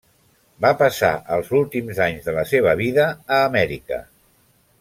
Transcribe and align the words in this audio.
Va 0.65 0.71
passar 0.79 1.11
els 1.35 1.51
últims 1.59 2.01
anys 2.07 2.25
de 2.31 2.35
la 2.39 2.47
seva 2.55 2.75
vida 2.83 3.07
a 3.37 3.45
Amèrica. 3.51 4.05